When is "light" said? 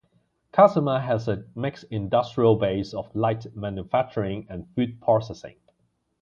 3.15-3.55